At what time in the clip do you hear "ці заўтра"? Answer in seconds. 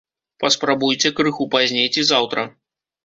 1.97-2.47